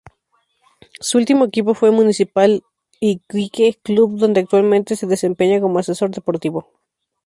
Su 0.99 1.19
último 1.19 1.45
equipo 1.45 1.75
fue 1.75 1.91
Municipal 1.91 2.63
Iquique, 2.99 3.77
club 3.83 4.17
donde 4.17 4.39
actualmente 4.41 4.95
se 4.95 5.05
desempeña 5.05 5.61
como 5.61 5.77
asesor 5.77 6.09
deportivo. 6.09 6.71